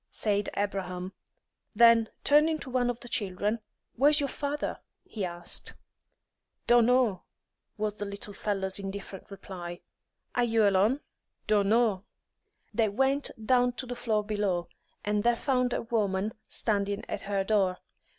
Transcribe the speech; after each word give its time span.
said 0.09 0.49
Abraham. 0.57 1.13
Then 1.75 2.09
turning 2.23 2.57
to 2.61 2.71
one 2.71 2.89
of 2.89 3.01
the 3.01 3.07
children, 3.07 3.59
"Where's 3.95 4.19
your 4.19 4.29
father?" 4.29 4.79
he 5.03 5.23
asked. 5.23 5.75
"Dono," 6.65 7.25
was 7.77 7.97
the 7.97 8.05
little 8.05 8.33
fellow's 8.33 8.79
indifferent 8.79 9.29
reply. 9.29 9.81
"Are 10.33 10.43
you 10.43 10.67
alone?" 10.67 11.01
"Dono." 11.45 12.03
They 12.73 12.89
went 12.89 13.29
down 13.45 13.73
to 13.73 13.85
the 13.85 13.95
floor 13.95 14.23
below, 14.23 14.69
and 15.05 15.23
there 15.23 15.35
found 15.35 15.71
a 15.71 15.83
woman 15.83 16.33
standing 16.47 17.03
at 17.07 17.21
her 17.21 17.43
door. 17.43 17.77